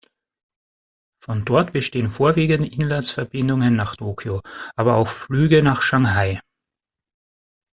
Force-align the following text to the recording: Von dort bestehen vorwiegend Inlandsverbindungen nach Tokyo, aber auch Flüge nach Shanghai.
Von 1.23 1.45
dort 1.45 1.73
bestehen 1.73 2.09
vorwiegend 2.09 2.73
Inlandsverbindungen 2.73 3.75
nach 3.75 3.95
Tokyo, 3.97 4.41
aber 4.75 4.95
auch 4.95 5.07
Flüge 5.09 5.61
nach 5.61 5.83
Shanghai. 5.83 6.41